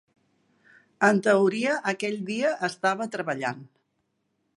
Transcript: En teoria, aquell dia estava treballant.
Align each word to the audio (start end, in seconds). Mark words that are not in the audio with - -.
En 1.09 1.19
teoria, 1.27 1.75
aquell 1.93 2.17
dia 2.31 2.55
estava 2.69 3.07
treballant. 3.17 3.61